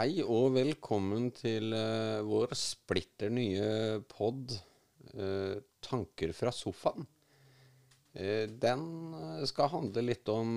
[0.00, 4.54] Hei og velkommen til uh, vår splitter nye pod
[5.12, 7.04] uh, 'Tanker fra sofaen'.
[8.16, 8.86] Uh, den
[9.50, 10.54] skal handle litt om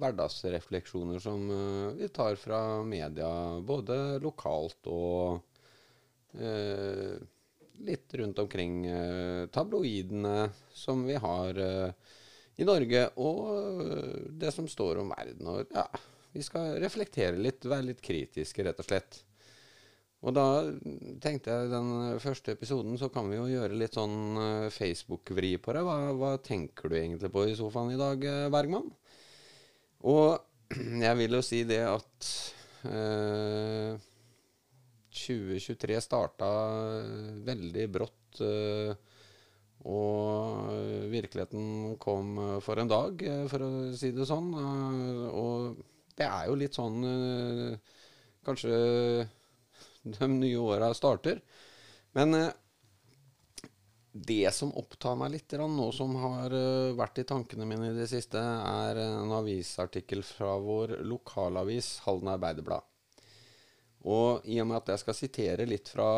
[0.00, 1.44] hverdagsrefleksjoner som
[1.98, 3.28] vi tar fra media,
[3.60, 5.44] både lokalt og
[7.84, 8.78] litt rundt omkring
[9.52, 11.60] tabloidene som vi har
[12.56, 15.52] i Norge, og det som står om verden.
[15.52, 15.84] Og ja,
[16.34, 19.20] vi skal reflektere litt, være litt kritiske, rett og slett.
[20.20, 20.46] Og da
[21.24, 25.72] tenkte jeg den første episoden så kan vi jo gjøre litt sånn eh, Facebook-vri på
[25.72, 25.84] det.
[25.86, 28.90] Hva, hva tenker du egentlig på i sofaen i dag, eh, Bergman?
[30.04, 30.36] Og
[31.06, 32.32] jeg vil jo si det at
[32.84, 33.96] eh,
[35.24, 36.50] 2023 starta
[37.48, 38.44] veldig brått.
[38.44, 38.92] Eh,
[39.88, 40.68] og
[41.08, 44.52] virkeligheten kom eh, for en dag, eh, for å si det sånn.
[44.52, 45.79] Eh, og
[46.20, 47.96] det er jo litt sånn eh,
[48.44, 48.76] Kanskje
[50.16, 51.42] de nye åra starter.
[52.16, 52.52] Men eh,
[54.12, 58.08] det som opptar meg litt nå, som har eh, vært i tankene mine i det
[58.10, 62.86] siste, er en avisartikkel fra vår lokalavis Halden Arbeiderblad.
[64.08, 66.08] Og i og med at jeg skal sitere litt fra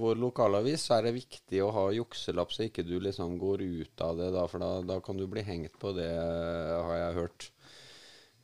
[0.00, 4.04] vår lokalavis, så er det viktig å ha jukselapp, så ikke du liksom går ut
[4.06, 7.50] av det, da, for da, da kan du bli hengt på det, har jeg hørt.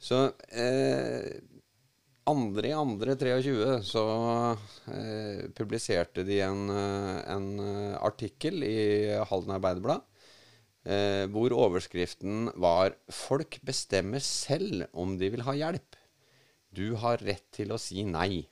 [0.06, 0.18] Så
[0.54, 1.40] eh,
[2.30, 4.04] andre i andre 23 så
[4.94, 8.76] eh, publiserte de en, eh, en eh, artikkel i
[9.30, 10.04] Halden Arbeiderblad
[10.86, 15.98] eh, hvor overskriften var 'Folk bestemmer selv om de vil ha hjelp'.
[16.70, 18.46] Du har rett til å si nei.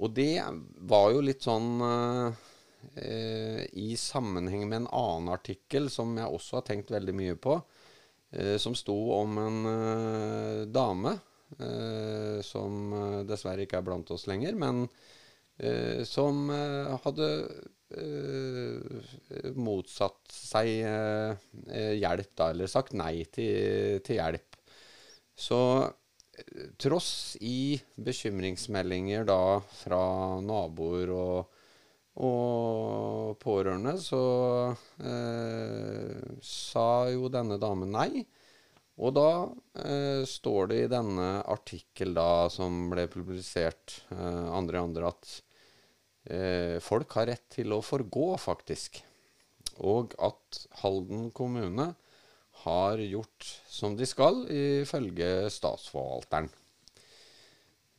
[0.00, 0.40] Og det
[0.88, 1.80] var jo litt sånn
[2.96, 7.56] eh, i sammenheng med en annen artikkel som jeg også har tenkt veldig mye på,
[7.56, 7.75] eh,
[8.60, 11.14] som sto om en eh, dame
[11.58, 14.84] eh, som eh, dessverre ikke er blant oss lenger, men
[15.58, 17.28] eh, som eh, hadde
[17.96, 19.12] eh,
[19.56, 24.58] motsatt seg eh, eh, hjelp, da, eller sagt nei til, til hjelp.
[25.36, 30.02] Så eh, tross i bekymringsmeldinger da fra
[30.44, 31.62] naboer og,
[32.16, 34.20] og pårørende, så
[35.04, 38.24] eh, sa jo denne damen nei.
[38.96, 39.30] Og da
[39.84, 45.34] eh, står det i denne artikkel da, som ble publisert eh, andre i andre, at
[46.32, 49.02] eh, folk har rett til å forgå, faktisk.
[49.84, 51.90] Og at Halden kommune
[52.62, 56.48] har gjort som de skal, ifølge statsforvalteren.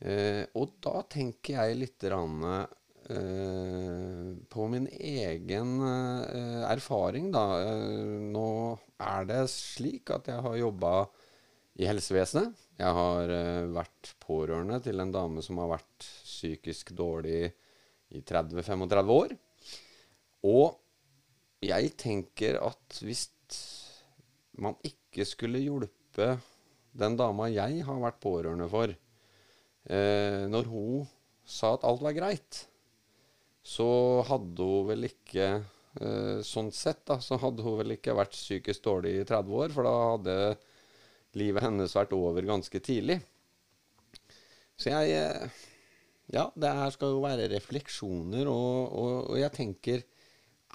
[0.02, 2.42] Eh, og da tenker jeg litt rann,
[3.08, 7.44] på min egen eh, erfaring, da.
[7.62, 8.48] Eh, nå
[9.00, 10.92] er det slik at jeg har jobba
[11.78, 12.58] i helsevesenet.
[12.78, 17.48] Jeg har eh, vært pårørende til en dame som har vært psykisk dårlig
[18.14, 19.34] i 30-35 år.
[20.48, 20.78] Og
[21.64, 23.26] jeg tenker at hvis
[24.62, 26.34] man ikke skulle hjulpe
[26.98, 31.06] den dama jeg har vært pårørende for, eh, når hun
[31.48, 32.64] sa at alt var greit,
[33.68, 33.88] så
[34.28, 35.48] hadde hun vel ikke
[36.00, 39.74] eh, Sånn sett, da, så hadde hun vel ikke vært psykisk dårlig i 30 år,
[39.74, 40.36] for da hadde
[41.38, 43.18] livet hennes vært over ganske tidlig.
[44.78, 45.64] Så jeg eh,
[46.32, 50.04] Ja, det her skal jo være refleksjoner, og, og, og jeg tenker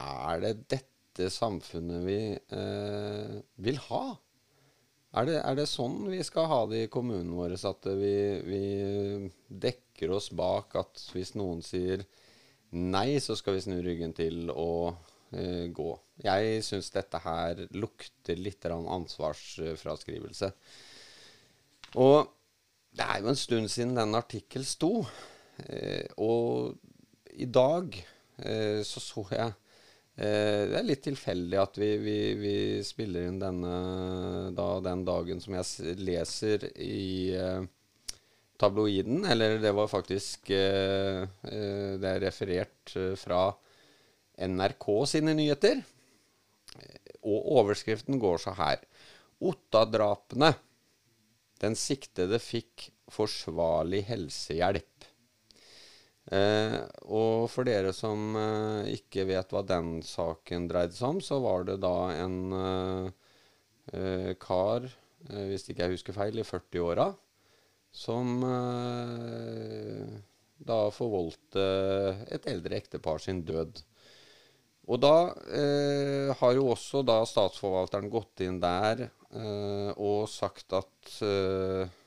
[0.01, 4.05] Er det dette samfunnet vi eh, vil ha?
[5.13, 8.15] Er det, er det sånn vi skal ha det i kommunen vår, at vi,
[8.49, 8.63] vi
[9.47, 12.01] dekker oss bak at hvis noen sier
[12.73, 14.95] nei, så skal vi snu ryggen til og
[15.35, 15.89] uh, gå?
[16.23, 20.51] Jeg syns dette her lukter litt ansvarsfraskrivelse.
[22.01, 22.31] Og
[22.93, 25.03] det er jo en stund siden den artikkel sto.
[25.63, 26.73] Uh, og
[27.33, 29.59] i dag uh, så så jeg
[30.13, 33.77] Det er litt tilfeldig at vi, vi, vi spiller inn denne
[34.53, 37.39] da, den dagen som jeg leser i
[38.59, 39.23] tabloiden.
[39.29, 43.47] Eller det var faktisk eh, eh, Det er referert eh, fra
[44.37, 45.83] NRK sine nyheter.
[47.23, 48.81] Og overskriften går så her.
[49.43, 50.53] Otta-drapene.
[51.63, 55.07] Den siktede fikk forsvarlig helsehjelp.
[56.31, 56.77] Eh,
[57.11, 61.65] og for dere som eh, ikke vet hva den saken dreide seg om, så var
[61.67, 64.87] det da en eh, kar,
[65.27, 67.09] hvis ikke jeg husker feil, i 40-åra,
[67.93, 70.13] som eh,
[70.63, 71.65] da forvoldte
[72.33, 73.83] et eldre ektepar sin død.
[74.91, 75.15] Og da
[75.55, 81.99] eh, har jo også da statsforvalteren gått inn der eh, og sagt at eh,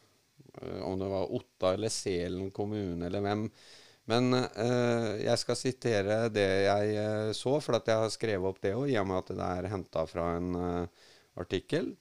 [0.84, 3.46] om det var Otta eller Selen kommune eller hvem.
[4.10, 8.60] Men eh, jeg skal sitere det jeg eh, så, for at jeg har skrevet opp
[8.64, 10.52] det òg, i og med at det er henta fra en
[11.40, 11.94] artikkel.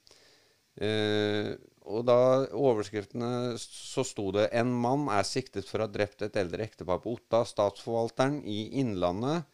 [0.75, 1.55] Eh,
[1.85, 6.37] og da overskriftene så sto det En mann er siktet for å ha drept et
[6.39, 7.43] eldre ektepar på Otta.
[7.45, 9.45] Statsforvalteren i Innlandet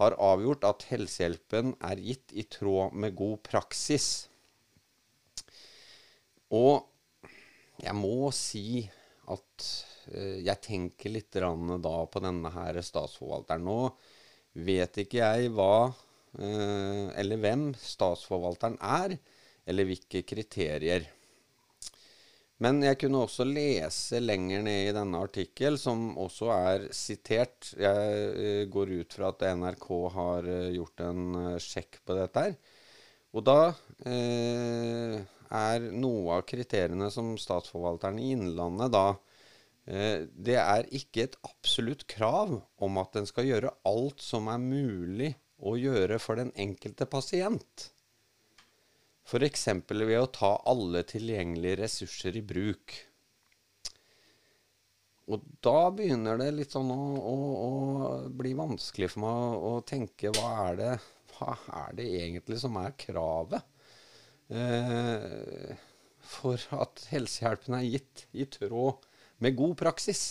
[0.00, 4.08] har avgjort at helsehjelpen er gitt i tråd med god praksis.
[6.56, 6.84] Og
[7.80, 8.82] jeg må si
[9.30, 9.66] at
[10.12, 13.64] eh, jeg tenker litt da på denne her statsforvalteren.
[13.64, 19.16] Nå vet ikke jeg hva eh, eller hvem statsforvalteren er
[19.68, 21.06] eller hvilke kriterier.
[22.60, 27.70] Men jeg kunne også lese lenger ned i denne artikkel, som også er sitert.
[27.80, 29.86] Jeg uh, går ut fra at NRK
[30.16, 32.58] har uh, gjort en uh, sjekk på dette her.
[33.30, 33.60] Og da
[34.02, 39.04] er noe av kriteriene som statsforvalteren i Innlandet da
[39.86, 45.30] Det er ikke et absolutt krav om at den skal gjøre alt som er mulig
[45.62, 47.86] å gjøre for den enkelte pasient.
[49.30, 49.68] F.eks.
[49.86, 52.96] ved å ta alle tilgjengelige ressurser i bruk.
[55.30, 57.68] Og da begynner det litt sånn å, å, å
[58.34, 60.90] bli vanskelig for meg å tenke hva er det,
[61.36, 61.54] hva
[61.84, 63.62] er det egentlig som er kravet
[64.50, 65.78] eh,
[66.32, 69.06] for at helsehjelpen er gitt i tråd
[69.46, 70.24] med god praksis?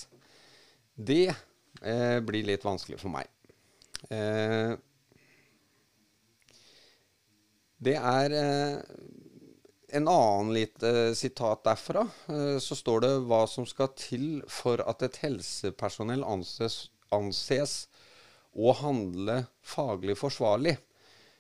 [0.92, 3.32] Det eh, blir litt vanskelig for meg.
[4.12, 4.76] Eh,
[7.80, 8.80] det er eh,
[9.96, 12.06] en annen lite eh, sitat derfra.
[12.28, 17.88] Eh, så står det hva som skal til for at et helsepersonell anses, anses
[18.54, 20.76] å handle faglig forsvarlig,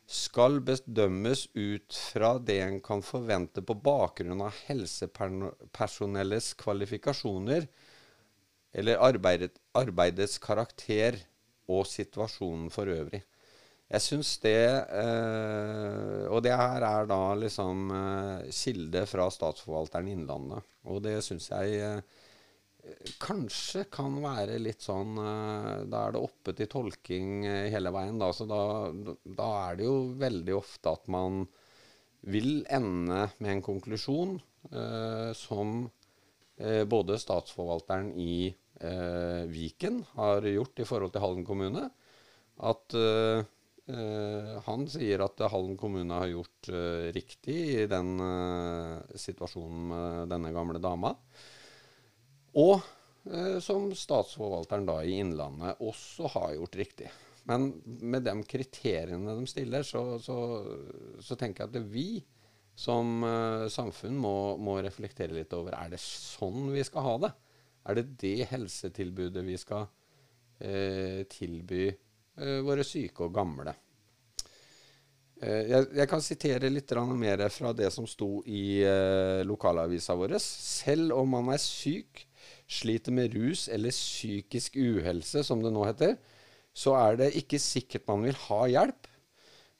[0.09, 7.67] skal bedømmes ut fra det en kan forvente på bakgrunn av helsepersonellets kvalifikasjoner
[8.73, 11.19] eller arbeidet, arbeidets karakter
[11.69, 13.21] og situasjonen for øvrig.
[13.89, 14.53] Jeg syns det
[15.01, 20.65] eh, Og det her er da liksom eh, kilde fra Statsforvalteren Innlandet.
[20.89, 22.19] Og det syns jeg eh,
[23.21, 28.19] kanskje kan være litt sånn eh, Da er det oppe til tolking eh, hele veien,
[28.21, 28.31] da.
[28.35, 28.61] Så da,
[29.25, 31.43] da, er det jo veldig ofte at man
[32.29, 34.37] vil ende med en konklusjon
[34.69, 35.87] eh, som
[36.59, 38.49] både Statsforvalteren i
[39.47, 41.85] Viken har gjort i forhold til Halden kommune.
[42.67, 42.95] At
[43.89, 50.51] han sier at Hallen kommune har gjort uh, riktig i den uh, situasjonen med denne
[50.55, 51.15] gamle dama.
[52.59, 52.79] Og
[53.61, 57.09] som statsforvalteren da i Innlandet også har gjort riktig.
[57.51, 60.37] Men med de kriteriene de stiller, så, så,
[61.21, 62.05] så tenker jeg at vi
[62.79, 63.21] som
[63.69, 67.31] samfunn må, må, reflektere litt over er det sånn vi skal ha det.
[67.91, 69.91] Er det det helsetilbudet vi skal
[71.35, 72.08] tilby Eh,
[72.65, 73.73] våre syke og gamle.
[75.39, 80.35] Eh, jeg, jeg, kan sitere litt mer fra det som sto i eh, lokalavisa vår.
[80.39, 82.25] Selv om man er syk,
[82.67, 86.17] sliter med rus eller psykisk uhelse, som det nå heter,
[86.75, 89.07] så er det ikke sikkert man vil ha hjelp.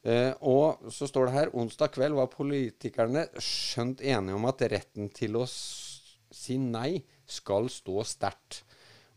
[0.07, 5.11] Eh, og så står det her onsdag kveld var politikerne skjønt enige om at retten
[5.11, 8.63] til å si nei skal stå sterkt.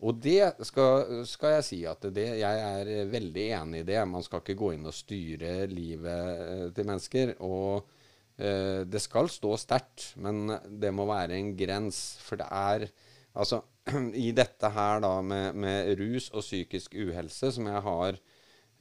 [0.02, 4.00] Og det skal, skal, jeg si at det, jeg er veldig enig i det.
[4.10, 7.36] Man skal ikke gå inn og styre livet eh, til mennesker.
[7.46, 7.86] Og
[8.36, 12.02] eh, det skal stå sterkt, men det må være en grens.
[12.26, 12.88] For det er
[13.32, 13.62] Altså,
[14.26, 18.18] i dette her da med, med rus og psykisk uhelse, som jeg har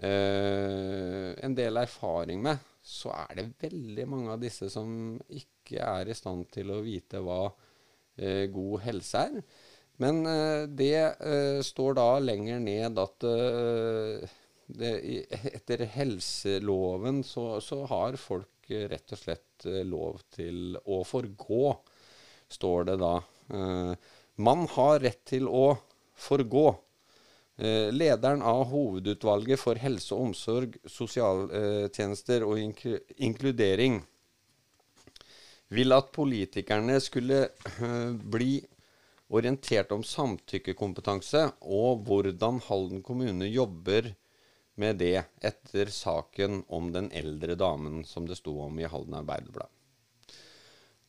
[0.03, 6.09] eh, en del erfaring med, så er det veldig mange av disse som ikke er
[6.09, 7.45] i stand til å vite hva
[8.17, 9.43] eh, god helse er.
[10.01, 14.37] Men uh, det uh, står da lenger ned at uh,
[14.71, 14.91] det,
[15.51, 21.73] etter helseloven så, så, har folk rett og slett lov til å forgå,
[22.47, 23.09] står det da.
[24.39, 25.75] man har rett til å
[26.15, 26.63] forgå.
[27.91, 33.99] lederen av Hovedutvalget for helse og omsorg, sosialtjenester og inkludering
[35.75, 37.49] vil at politikerne skulle
[38.23, 38.53] bli
[39.31, 44.11] orientert om samtykkekompetanse og hvordan Halden kommune jobber
[44.81, 49.69] med det etter saken om den eldre damen som det sto om i Halden Arbeiderblad.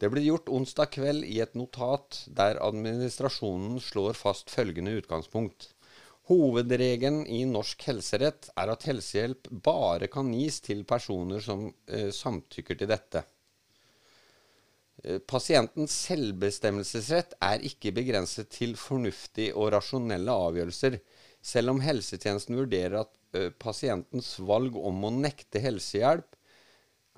[0.03, 5.69] Det ble gjort onsdag kveld i et notat der administrasjonen slår fast følgende utgangspunkt.
[6.31, 12.79] Hovedregelen i norsk helserett er at helsehjelp bare kan gis til personer som eh, samtykker
[12.79, 13.23] til dette.
[15.03, 21.01] Eh, pasientens selvbestemmelsesrett er ikke begrenset til fornuftige og rasjonelle avgjørelser,
[21.43, 26.37] selv om helsetjenesten vurderer at uh, pasientens valg om å nekte helsehjelp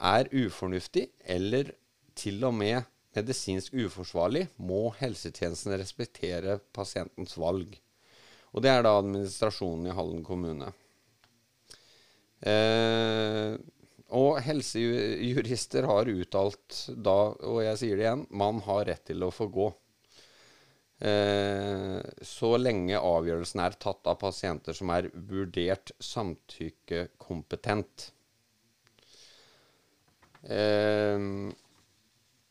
[0.00, 1.74] er ufornuftig eller
[2.16, 7.76] til og med medisinsk uforsvarlig, må helsetjenesten respektere pasientens valg.
[8.56, 10.72] Og det er da administrasjonen i Hallen kommune.
[12.48, 13.54] Eh,
[14.14, 19.32] og helsejurister har uttalt da, og jeg sier det igjen, man har rett til å
[19.34, 19.70] få gå.
[21.04, 28.10] Eh, så lenge avgjørelsen er tatt av pasienter som er vurdert samtykkekompetent.
[30.44, 31.18] Eh,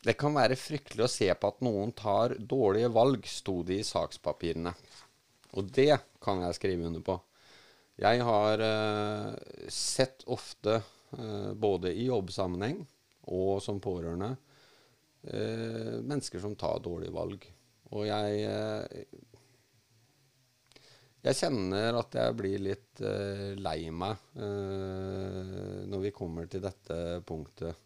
[0.04, 3.86] det kan være fryktelig å se på at noen tar dårlige valg, sto det i
[3.88, 4.74] sakspapirene.
[5.56, 7.16] Og det kan jeg skrive under på.
[8.02, 9.30] Jeg har eh,
[9.70, 10.80] sett ofte,
[11.54, 12.82] både i jobbsammenheng
[13.32, 14.34] og som pårørende,
[15.24, 17.46] eh, mennesker som tar dårlige valg.
[17.94, 19.06] Og jeg eh,
[21.24, 27.22] Jeg kjenner at jeg blir litt eh, lei meg eh, når vi kommer til dette
[27.24, 27.80] punktet.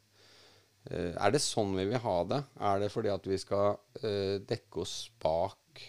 [0.88, 2.40] er det sånn vi vil ha det?
[2.64, 3.76] Er det fordi at vi skal
[4.49, 5.82] dekke oss bak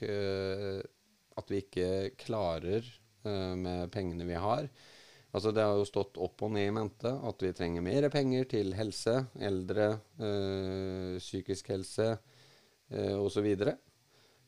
[1.39, 2.85] at vi ikke klarer
[3.23, 4.67] med pengene vi har.
[5.29, 8.47] Altså Det har jo stått opp og ned i mente at vi trenger mer penger
[8.49, 9.91] til helse, eldre,
[10.25, 12.07] øh, psykisk helse
[12.89, 13.49] øh, osv.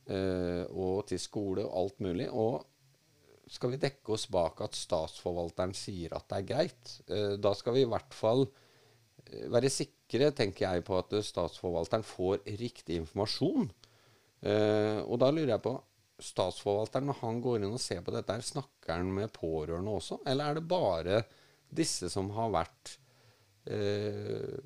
[0.09, 2.31] Øh, og til skole og alt mulig.
[2.33, 2.65] Og
[3.51, 7.77] skal vi dekke oss bak at statsforvalteren sier at det er greit, øh, da skal
[7.77, 8.47] vi i hvert fall
[9.53, 13.69] være sikre, tenker jeg, på at statsforvalteren får riktig informasjon.
[14.41, 15.75] Og da lurer jeg på
[16.21, 20.21] statsforvalteren, når han går inn og ser på dette, snakker han med pårørende også?
[20.29, 21.21] Eller er det bare
[21.71, 22.95] disse som har vært
[23.71, 24.57] eh,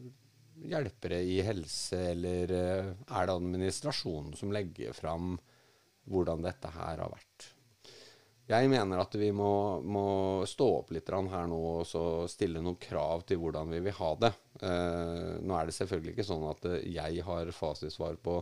[0.65, 5.35] hjelpere i helse, eller eh, er det administrasjonen som legger fram
[6.11, 7.51] hvordan dette her har vært?
[8.45, 10.07] Jeg mener at vi må, må
[10.45, 14.31] stå opp litt her nå og stille noen krav til hvordan vi vil ha det.
[14.61, 18.37] Eh, nå er det selvfølgelig ikke sånn at jeg har fasitsvar på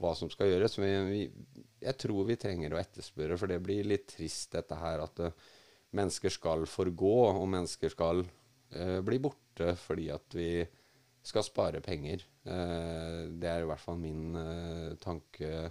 [0.00, 0.76] hva som skal gjøres.
[0.80, 1.22] Men vi,
[1.82, 5.48] jeg tror vi trenger å etterspørre, for det blir litt trist dette her at uh,
[5.96, 10.52] mennesker skal forgå, og mennesker skal uh, bli borte fordi at vi
[11.26, 12.24] skal spare penger.
[12.48, 14.38] Uh, det er i hvert fall min
[15.02, 15.68] tanke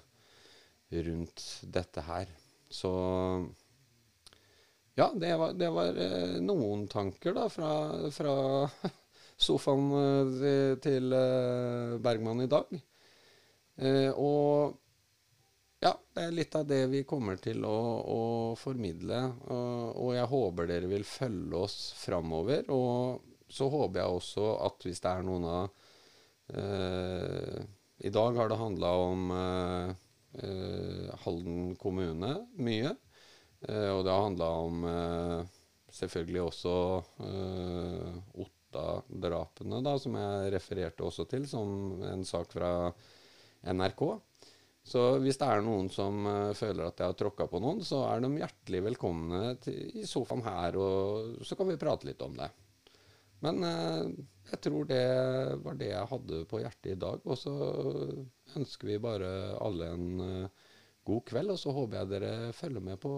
[0.89, 2.29] rundt dette her.
[2.69, 2.91] Så
[4.97, 5.97] ja, det var, det var
[6.43, 7.71] noen tanker da fra,
[8.13, 8.33] fra
[9.47, 11.13] sofaen til
[12.03, 12.73] Bergman i dag.
[13.79, 14.75] Eh, og
[15.79, 18.21] ja, det er litt av det vi kommer til å, å
[18.59, 19.21] formidle.
[19.47, 22.67] Og, og, jeg håper dere vil følge oss framover.
[22.75, 25.69] Og så håper jeg også at hvis det er noen av
[26.51, 27.59] eh,
[28.03, 29.93] I dag har det handla om eh,
[30.43, 32.91] eh, Halden kommune mye.
[33.63, 35.39] Eh, og det har handla om eh,
[35.95, 36.73] selvfølgelig også
[38.43, 42.73] Otta-drapene, da, som jeg refererte også til som en sak fra
[43.67, 44.03] NRK.
[44.89, 48.05] Så hvis det er noen som uh, føler at jeg har tråkka på noen, så
[48.07, 52.49] er de hjertelig velkomne i sofaen her, og så kan vi prate litt om det.
[53.45, 54.07] Men uh,
[54.49, 55.03] jeg tror det
[55.65, 57.21] var det jeg hadde på hjertet i dag.
[57.27, 57.53] Og så
[58.57, 59.29] ønsker vi bare
[59.61, 60.71] alle en uh,
[61.09, 63.13] god kveld, og så håper jeg dere følger med på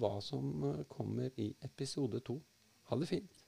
[0.00, 2.38] hva som kommer i episode to.
[2.90, 3.45] Ha det fint.